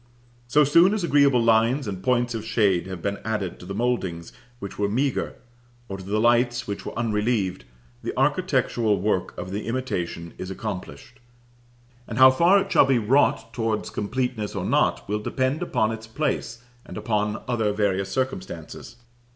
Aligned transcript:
So 0.47 0.63
soon 0.63 0.95
as 0.95 1.03
agreeable 1.03 1.43
lines 1.43 1.87
and 1.87 2.01
points 2.01 2.33
of 2.33 2.43
shade 2.43 2.87
have 2.87 3.03
been 3.03 3.19
added 3.23 3.59
to 3.59 3.67
the 3.67 3.75
mouldings 3.75 4.33
which 4.57 4.79
were 4.79 4.89
meagre, 4.89 5.35
or 5.87 5.97
to 5.99 6.03
the 6.03 6.19
lights 6.19 6.65
which 6.67 6.87
were 6.87 6.97
unrelieved, 6.97 7.65
the 8.01 8.11
architectural 8.17 8.99
work 8.99 9.37
of 9.37 9.51
the 9.51 9.67
imitation 9.67 10.33
is 10.39 10.49
accomplished; 10.49 11.19
and 12.07 12.17
how 12.17 12.31
far 12.31 12.57
it 12.59 12.71
shall 12.71 12.87
be 12.87 12.97
wrought 12.97 13.53
towards 13.53 13.91
completeness 13.91 14.55
or 14.55 14.65
not, 14.65 15.07
will 15.07 15.19
depend 15.19 15.61
upon 15.61 15.91
its 15.91 16.07
place, 16.07 16.63
and 16.83 16.97
upon 16.97 17.43
other 17.47 17.71
various 17.71 18.09
circumstances. 18.11 18.95